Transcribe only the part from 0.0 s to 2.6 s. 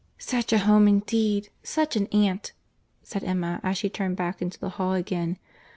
"Such a home, indeed! such an aunt!"